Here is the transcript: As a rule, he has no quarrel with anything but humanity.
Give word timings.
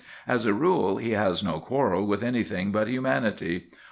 As 0.27 0.47
a 0.47 0.53
rule, 0.55 0.97
he 0.97 1.11
has 1.11 1.43
no 1.43 1.59
quarrel 1.59 2.07
with 2.07 2.23
anything 2.23 2.71
but 2.71 2.87
humanity. 2.87 3.67